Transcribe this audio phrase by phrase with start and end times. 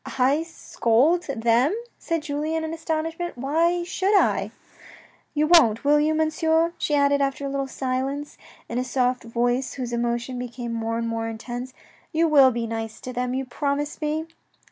[0.17, 4.49] "I scold them!" said Julien in astonishment; "why should I?"
[5.35, 8.35] "You won't, will you, Monsieur," she added after a little silence,
[8.67, 11.73] in a soft voice whose emotion became more and more intense."
[12.13, 14.25] You will be nice to them, you promise me